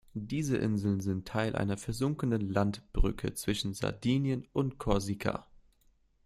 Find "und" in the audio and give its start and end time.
4.51-4.79